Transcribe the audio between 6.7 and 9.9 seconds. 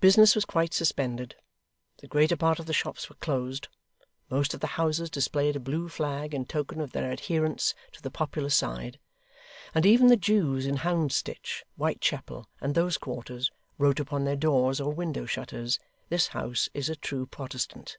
of their adherence to the popular side; and